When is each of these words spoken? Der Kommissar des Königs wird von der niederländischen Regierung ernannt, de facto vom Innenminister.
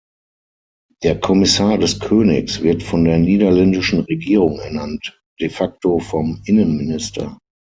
Der 1.03 1.19
Kommissar 1.19 1.77
des 1.77 1.99
Königs 1.99 2.63
wird 2.63 2.81
von 2.81 3.05
der 3.05 3.19
niederländischen 3.19 3.99
Regierung 3.99 4.57
ernannt, 4.59 5.21
de 5.39 5.47
facto 5.49 5.99
vom 5.99 6.41
Innenminister. 6.45 7.37